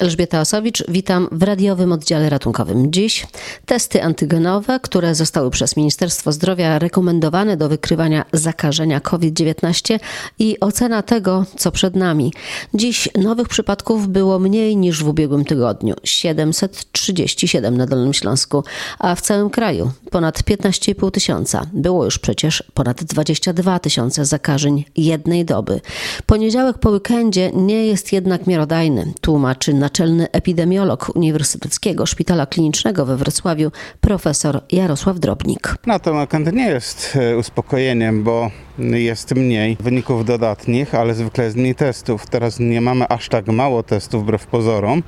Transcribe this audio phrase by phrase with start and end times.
[0.00, 2.92] Elżbieta Osowicz, witam w radiowym oddziale ratunkowym.
[2.92, 3.26] Dziś
[3.66, 9.98] testy antygenowe, które zostały przez Ministerstwo Zdrowia rekomendowane do wykrywania zakażenia COVID-19
[10.38, 12.32] i ocena tego, co przed nami.
[12.74, 18.64] Dziś nowych przypadków było mniej niż w ubiegłym tygodniu 737 na Dolnym Śląsku,
[18.98, 21.66] a w całym kraju ponad 15,5 tysiąca.
[21.72, 25.80] Było już przecież ponad 22 tysiące zakażeń jednej doby.
[26.26, 33.70] Poniedziałek po weekendzie nie jest jednak miarodajny, tłumaczy naczelny epidemiolog Uniwersyteckiego Szpitala Klinicznego we Wrocławiu
[34.00, 35.74] profesor Jarosław Drobnik.
[35.86, 41.56] No ten weekend nie jest e, uspokojeniem, bo jest mniej wyników dodatnich, ale zwykle jest
[41.56, 42.26] mniej testów.
[42.26, 45.02] Teraz nie mamy aż tak mało testów wbrew pozorom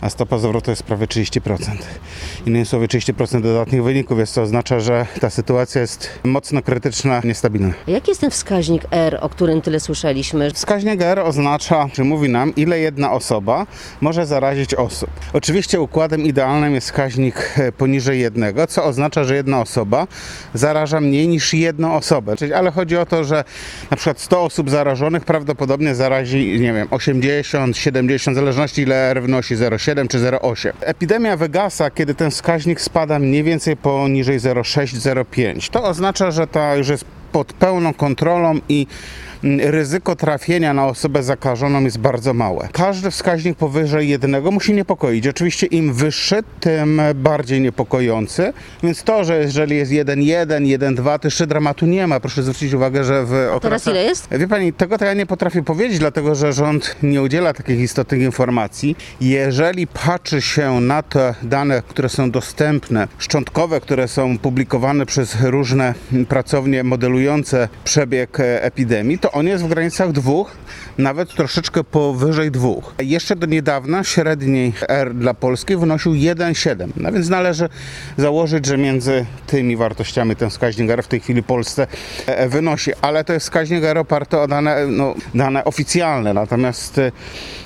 [0.00, 1.58] a stopa zwrotu jest prawie 30%.
[2.46, 7.74] Innymi słowy 30% dodatnich wyników, więc to oznacza, że ta sytuacja jest mocno krytyczna, niestabilna.
[7.86, 10.50] Jaki jest ten wskaźnik R, o którym tyle słyszeliśmy?
[10.50, 13.66] Wskaźnik R oznacza, czy mówi nam, ile jedna osoba
[14.00, 15.10] może zarazić osób.
[15.32, 20.06] Oczywiście układem idealnym jest wskaźnik e, poniżej jednego, co oznacza, że jedna osoba
[20.54, 22.36] zaraża mniej niż jedną osobę.
[22.36, 23.44] Czyli, ale chodzi o to, że
[23.90, 29.22] na przykład 100 osób zarażonych prawdopodobnie zarazi, nie wiem, 80, 70, w zależności ile R
[29.22, 30.72] wnosi 0,7 0,7 czy 0,8.
[30.80, 35.70] Epidemia wygasa, kiedy ten wskaźnik spada mniej więcej poniżej 0,6-0,5.
[35.70, 38.86] To oznacza, że ta już jest pod pełną kontrolą i
[39.60, 42.68] ryzyko trafienia na osobę zakażoną jest bardzo małe.
[42.72, 45.26] Każdy wskaźnik powyżej jednego musi niepokoić.
[45.26, 48.52] Oczywiście im wyższy, tym bardziej niepokojący.
[48.82, 52.20] Więc to, że jeżeli jest 1,1, 1,2, to jeszcze dramatu nie ma.
[52.20, 53.60] Proszę zwrócić uwagę, że w okresach...
[53.62, 54.28] Teraz ile jest?
[54.30, 58.22] Wie Pani, tego to ja nie potrafię powiedzieć, dlatego że rząd nie udziela takich istotnych
[58.22, 58.96] informacji.
[59.20, 65.94] Jeżeli patrzy się na te dane, które są dostępne, szczątkowe, które są publikowane przez różne
[66.28, 70.50] pracownie modelujące, przebieg e, epidemii, to on jest w granicach dwóch,
[70.98, 72.94] nawet troszeczkę powyżej dwóch.
[72.98, 76.88] Jeszcze do niedawna średniej R dla Polski wynosił 1,7.
[76.96, 77.68] No więc należy
[78.16, 81.86] założyć, że między tymi wartościami ten wskaźnik R w tej chwili Polsce
[82.26, 87.12] e, wynosi, ale to jest wskaźnik R oparty o dane, no, dane oficjalne, natomiast e,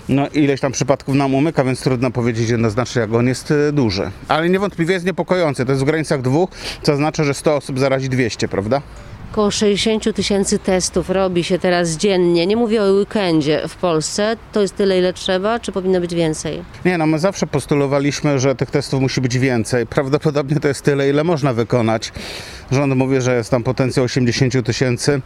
[0.08, 4.10] no, ileś tam przypadków nam umyka, więc trudno powiedzieć jednoznacznie, jak on jest duży.
[4.28, 5.64] Ale niewątpliwie jest niepokojący.
[5.64, 6.50] To jest w granicach dwóch,
[6.82, 8.82] co oznacza, że 100 osób zarazi 200, prawda?
[9.32, 12.46] Około 60 tysięcy testów robi się teraz dziennie.
[12.46, 14.36] Nie mówię o weekendzie w Polsce.
[14.52, 16.62] To jest tyle, ile trzeba, czy powinno być więcej?
[16.84, 19.86] Nie, no my zawsze postulowaliśmy, że tych testów musi być więcej.
[19.86, 22.12] Prawdopodobnie to jest tyle, ile można wykonać.
[22.70, 25.20] Rząd mówi, że jest tam potencjał 80 tysięcy,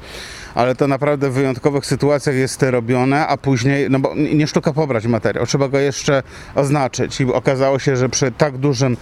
[0.54, 5.06] ale to naprawdę w wyjątkowych sytuacjach jest robione, a później, no bo nie sztuka pobrać
[5.06, 6.22] materiał, trzeba go jeszcze
[6.54, 7.20] oznaczyć.
[7.20, 8.97] I okazało się, że przy tak dużym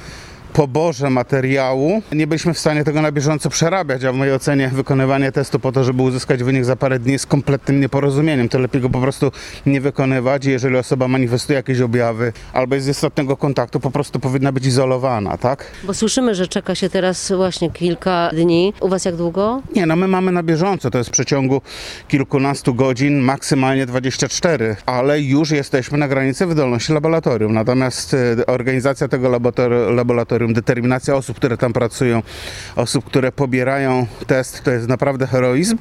[0.52, 5.32] poborze materiału nie byliśmy w stanie tego na bieżąco przerabiać, a w mojej ocenie wykonywanie
[5.32, 8.48] testu po to, żeby uzyskać wynik za parę dni jest kompletnym nieporozumieniem.
[8.48, 9.32] To lepiej go po prostu
[9.66, 10.44] nie wykonywać.
[10.44, 15.36] Jeżeli osoba manifestuje jakieś objawy albo jest z istotnego kontaktu, po prostu powinna być izolowana,
[15.36, 15.64] tak?
[15.84, 18.72] Bo słyszymy, że czeka się teraz właśnie kilka dni.
[18.80, 19.62] U Was jak długo?
[19.76, 20.90] Nie, no my mamy na bieżąco.
[20.90, 21.62] To jest w przeciągu
[22.08, 27.52] kilkunastu godzin, maksymalnie 24, ale już jesteśmy na granicy wydolności laboratorium.
[27.52, 29.28] Natomiast e, organizacja tego
[29.90, 32.22] laboratorium laboratorium, determinacja osób, które tam pracują,
[32.76, 35.78] osób, które pobierają test, to jest naprawdę heroizm.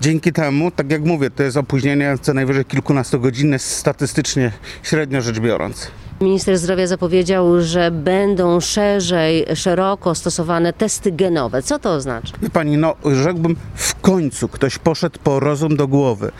[0.00, 4.52] Dzięki temu, tak jak mówię, to jest opóźnienie co najwyżej kilkunastogodzinne statystycznie,
[4.82, 5.90] średnio rzecz biorąc.
[6.20, 11.62] Minister zdrowia zapowiedział, że będą szerzej, szeroko stosowane testy genowe.
[11.62, 12.34] Co to oznacza?
[12.42, 16.32] Wie pani, no rzekłbym, w końcu ktoś poszedł po rozum do głowy.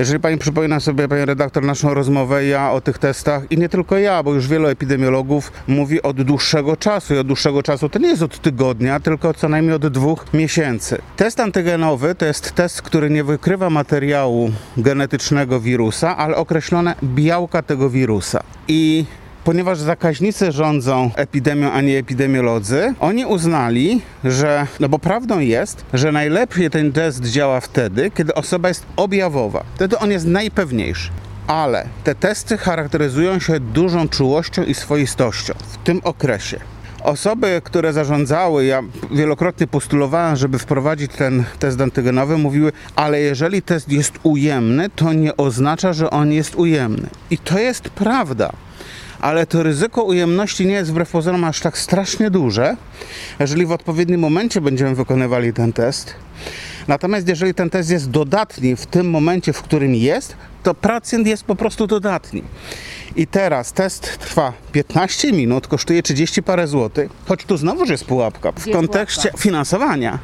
[0.00, 3.98] Jeżeli pani przypomina sobie, pani redaktor, naszą rozmowę, ja o tych testach i nie tylko
[3.98, 8.08] ja, bo już wielu epidemiologów mówi od dłuższego czasu i od dłuższego czasu to nie
[8.08, 10.98] jest od tygodnia, tylko co najmniej od dwóch miesięcy.
[11.16, 17.90] Test antygenowy to jest test, który nie wykrywa materiału genetycznego wirusa, ale określone białka tego
[17.90, 18.42] wirusa.
[18.68, 19.04] I
[19.44, 26.12] ponieważ zakaźnicy rządzą epidemią, a nie epidemiolodzy, oni uznali, że, no bo prawdą jest, że
[26.12, 29.64] najlepiej ten test działa wtedy, kiedy osoba jest objawowa.
[29.74, 31.10] Wtedy on jest najpewniejszy.
[31.46, 36.60] Ale te testy charakteryzują się dużą czułością i swoistością w tym okresie.
[37.02, 43.88] Osoby, które zarządzały, ja wielokrotnie postulowałem, żeby wprowadzić ten test antygenowy, mówiły, ale jeżeli test
[43.88, 47.08] jest ujemny, to nie oznacza, że on jest ujemny.
[47.30, 48.52] I to jest prawda
[49.20, 52.76] ale to ryzyko ujemności nie jest wbrew pozorom aż tak strasznie duże,
[53.40, 56.14] jeżeli w odpowiednim momencie będziemy wykonywali ten test.
[56.88, 61.44] Natomiast jeżeli ten test jest dodatni w tym momencie, w którym jest, to pacjent jest
[61.44, 62.42] po prostu dodatni.
[63.16, 68.52] I teraz test trwa 15 minut, kosztuje 30 parę złotych, choć tu znowuż jest pułapka
[68.52, 70.18] w kontekście finansowania.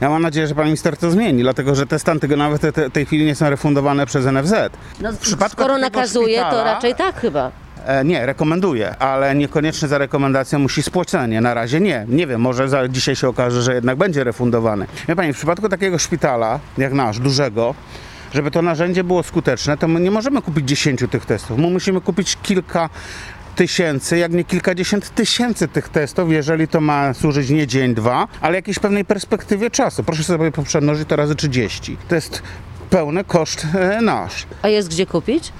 [0.00, 3.24] Ja mam nadzieję, że pan minister to zmieni, dlatego że testy antygenowe w tej chwili
[3.24, 4.52] nie są refundowane przez NFZ.
[5.00, 5.10] No,
[5.48, 7.61] skoro nakazuje, szpitala, to raczej tak chyba.
[7.86, 11.40] E, nie, rekomenduje, ale niekoniecznie za rekomendacją musi spłacenie.
[11.40, 12.06] Na razie nie.
[12.08, 14.86] Nie wiem, może za, dzisiaj się okaże, że jednak będzie refundowany.
[15.08, 17.74] Wie pani, w przypadku takiego szpitala, jak nasz, dużego,
[18.34, 21.58] żeby to narzędzie było skuteczne, to my nie możemy kupić 10 tych testów.
[21.58, 22.88] My musimy kupić kilka
[23.56, 28.54] tysięcy, jak nie kilkadziesiąt tysięcy tych testów, jeżeli to ma służyć nie dzień, dwa, ale
[28.56, 30.04] jakiejś pewnej perspektywie czasu.
[30.04, 31.96] Proszę sobie poprzemnożyć to razy 30.
[32.08, 32.42] To jest
[32.90, 34.46] pełny koszt e, nasz.
[34.62, 35.52] A jest gdzie kupić?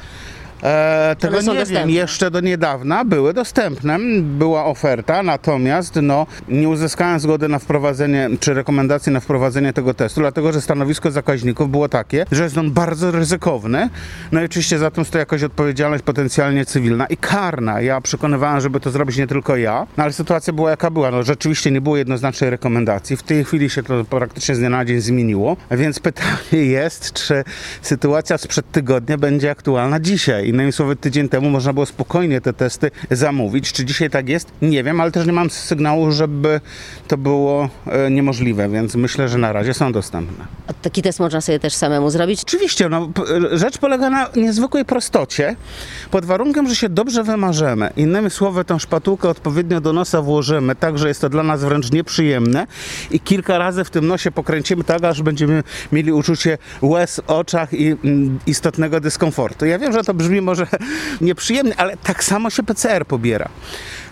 [0.62, 1.74] E, tego nie dostępne?
[1.74, 8.30] wiem, jeszcze do niedawna były dostępne, była oferta, natomiast no, nie uzyskałem zgody na wprowadzenie,
[8.40, 12.70] czy rekomendacji na wprowadzenie tego testu, dlatego że stanowisko zakaźników było takie, że jest on
[12.70, 13.88] bardzo ryzykowny,
[14.32, 17.80] no i oczywiście za tym stoi jakaś odpowiedzialność potencjalnie cywilna i karna.
[17.80, 21.22] Ja przekonywałem, żeby to zrobić nie tylko ja, no, ale sytuacja była jaka była, no
[21.22, 25.00] rzeczywiście nie było jednoznacznej rekomendacji, w tej chwili się to praktycznie z dnia na dzień
[25.00, 27.44] zmieniło, więc pytanie jest, czy
[27.82, 30.51] sytuacja sprzed tygodnia będzie aktualna dzisiaj.
[30.52, 33.72] Innymi słowy, tydzień temu można było spokojnie te testy zamówić.
[33.72, 34.52] Czy dzisiaj tak jest?
[34.62, 36.60] Nie wiem, ale też nie mam sygnału, żeby
[37.08, 40.44] to było e, niemożliwe, więc myślę, że na razie są dostępne.
[40.66, 42.42] A taki test można sobie też samemu zrobić?
[42.42, 45.56] Oczywiście, no, p- rzecz polega na niezwykłej prostocie,
[46.10, 47.90] pod warunkiem, że się dobrze wymarzemy.
[47.96, 51.92] Innymi słowy, tą szpatułkę odpowiednio do nosa włożymy, tak, że jest to dla nas wręcz
[51.92, 52.66] nieprzyjemne
[53.10, 55.62] i kilka razy w tym nosie pokręcimy tak, aż będziemy
[55.92, 59.66] mieli uczucie łez w oczach i mm, istotnego dyskomfortu.
[59.66, 60.66] Ja wiem, że to brzmi może
[61.20, 63.48] nieprzyjemnie, ale tak samo się PCR pobiera.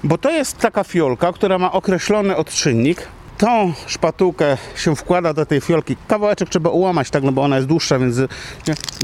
[0.05, 3.09] Bo to jest taka fiolka, która ma określony odczynnik,
[3.41, 5.97] tą szpatułkę się wkłada do tej fiolki.
[6.09, 8.17] Kawałeczek trzeba ułamać, tak, no bo ona jest dłuższa, więc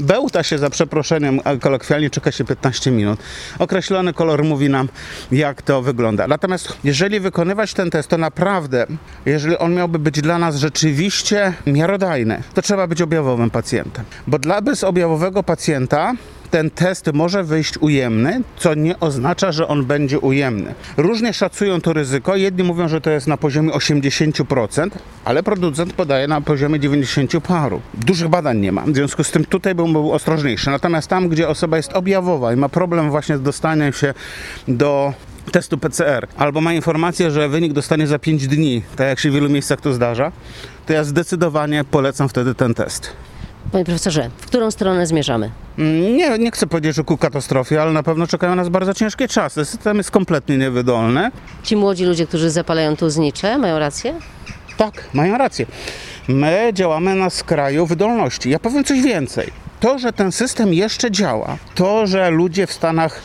[0.01, 3.19] bełta się za przeproszeniem, kolokwialnie czeka się 15 minut.
[3.59, 4.89] Określony kolor mówi nam,
[5.31, 6.27] jak to wygląda.
[6.27, 8.87] Natomiast jeżeli wykonywać ten test, to naprawdę,
[9.25, 14.05] jeżeli on miałby być dla nas rzeczywiście miarodajny, to trzeba być objawowym pacjentem.
[14.27, 16.13] Bo dla bezobjawowego pacjenta
[16.51, 20.75] ten test może wyjść ujemny, co nie oznacza, że on będzie ujemny.
[20.97, 22.35] Różnie szacują to ryzyko.
[22.35, 24.89] Jedni mówią, że to jest na poziomie 80%,
[25.25, 27.81] ale producent podaje na poziomie 90 paru.
[27.93, 30.69] Dużych badań nie ma, w związku z tym tutaj bym był ostrożniejszy.
[30.69, 34.13] Natomiast tam, gdzie osoba jest objawowa i ma problem właśnie z dostaniem się
[34.67, 35.13] do
[35.51, 39.33] testu PCR, albo ma informację, że wynik dostanie za 5 dni, tak jak się w
[39.33, 40.31] wielu miejscach to zdarza,
[40.85, 43.13] to ja zdecydowanie polecam wtedy ten test.
[43.71, 45.51] Panie profesorze, w którą stronę zmierzamy?
[45.79, 49.27] Mm, Nie, nie chcę powiedzieć, że ku katastrofie, ale na pewno czekają nas bardzo ciężkie
[49.27, 49.65] czasy.
[49.65, 51.31] System jest kompletnie niewydolny.
[51.63, 54.13] Ci młodzi ludzie, którzy zapalają tu znicze, mają rację?
[54.77, 55.65] Tak, mają rację.
[56.27, 58.49] My działamy na skraju wydolności.
[58.49, 59.51] Ja powiem coś więcej.
[59.79, 63.21] To, że ten system jeszcze działa, to, że ludzie w Stanach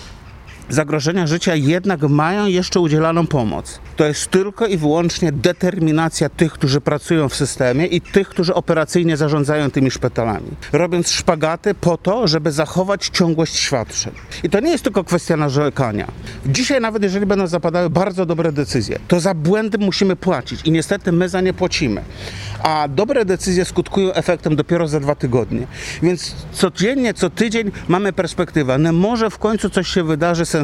[0.72, 3.80] zagrożenia życia jednak mają jeszcze udzielaną pomoc.
[3.96, 9.16] To jest tylko i wyłącznie determinacja tych, którzy pracują w systemie i tych, którzy operacyjnie
[9.16, 10.46] zarządzają tymi szpitalami.
[10.72, 14.12] Robiąc szpagaty po to, żeby zachować ciągłość świadczeń.
[14.42, 16.08] I to nie jest tylko kwestia narzekania.
[16.46, 21.12] Dzisiaj nawet jeżeli będą zapadały bardzo dobre decyzje, to za błędy musimy płacić i niestety
[21.12, 22.02] my za nie płacimy.
[22.62, 25.66] A dobre decyzje skutkują efektem dopiero za dwa tygodnie.
[26.02, 28.78] Więc codziennie, co tydzień mamy perspektywę.
[28.78, 30.61] No może w końcu coś się wydarzy sensownego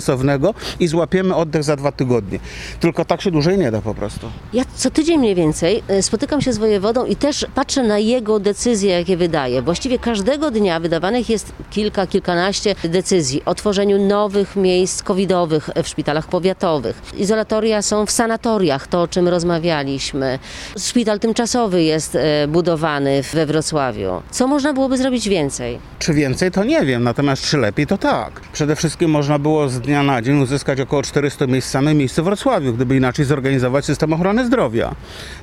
[0.81, 2.39] i złapiemy oddech za dwa tygodnie.
[2.81, 4.31] Tylko tak się dłużej nie da po prostu.
[4.53, 8.41] Ja co tydzień mniej więcej e, spotykam się z wojewodą i też patrzę na jego
[8.41, 9.63] decyzje, jakie wydaje.
[9.63, 16.29] Właściwie każdego dnia wydawanych jest kilka, kilkanaście decyzji o tworzeniu nowych miejsc covidowych w szpitalach
[16.29, 17.03] powiatowych.
[17.17, 20.39] Izolatoria są w sanatoriach, to o czym rozmawialiśmy.
[20.79, 24.23] Szpital tymczasowy jest e, budowany we Wrocławiu.
[24.31, 25.79] Co można byłoby zrobić więcej?
[25.99, 28.41] Czy więcej, to nie wiem, natomiast czy lepiej, to tak.
[28.53, 32.23] Przede wszystkim można było z dnia na dzień uzyskać około 400 miejsc w samym miejscu
[32.23, 34.95] w Wrocławiu, gdyby inaczej zorganizować system ochrony zdrowia.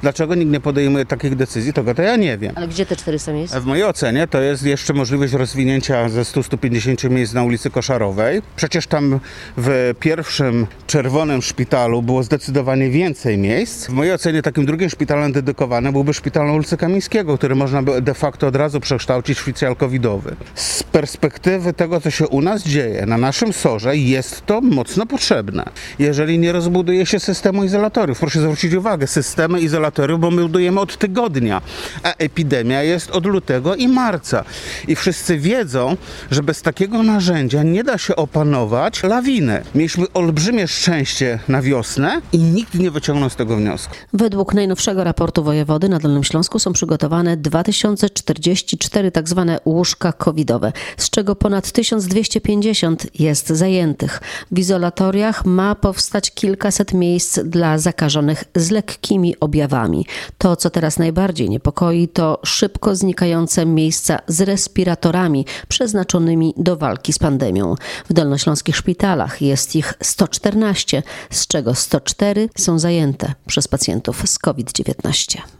[0.02, 2.54] Dlaczego nikt nie podejmuje takich decyzji, tego to ja nie wiem.
[2.56, 3.56] Ale gdzie te 400 miejsc?
[3.56, 8.42] W mojej ocenie to jest jeszcze możliwość rozwinięcia ze 100-150 miejsc na ulicy Koszarowej.
[8.56, 9.20] Przecież tam
[9.58, 13.88] w pierwszym czerwonym szpitalu było zdecydowanie więcej miejsc.
[13.88, 18.02] W mojej ocenie takim drugim szpitalem dedykowanym byłby szpital na ulicy Kamińskiego, który można by
[18.02, 20.36] de facto od razu przekształcić w szpital covidowy.
[20.56, 25.66] Z perspektywy tego, co się u nas dzieje, na naszym sorze jest to mocno potrzebne.
[26.00, 30.98] Jeżeli nie rozbuduje się systemu izolatoriów, proszę zwrócić uwagę, systemy izolatoriów, bo my budujemy od
[30.98, 31.62] tygodnia,
[32.04, 34.44] a epidemia jest od lutego i marca.
[34.88, 35.98] I wszyscy wiedzą,
[36.32, 39.64] że bez takiego narzędzia nie da się opanować lawiny.
[39.76, 43.96] Mieliśmy olbrzymie szczęście na wiosnę i nikt nie wyciągnął z tego wniosku.
[44.14, 49.46] Według najnowszego raportu wojewody na Dolnym Śląsku są przygotowane 2044 tzw.
[49.48, 54.15] Tak łóżka covidowe, z czego ponad 1250 jest zajętych.
[54.52, 60.06] W izolatoriach ma powstać kilkaset miejsc dla zakażonych z lekkimi objawami.
[60.38, 67.20] To, co teraz najbardziej niepokoi, to szybko znikające miejsca z respiratorami przeznaczonymi do walki z
[67.20, 67.76] pandemią.
[68.10, 75.56] W dolnośląskich szpitalach jest ich 114, z czego 104 są zajęte przez pacjentów z COVID-19.